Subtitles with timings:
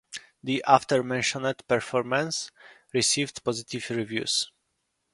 [0.43, 2.49] The aforementioned performance
[2.91, 4.49] received positive reviews.